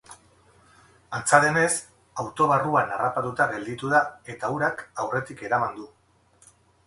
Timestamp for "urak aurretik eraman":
4.57-5.77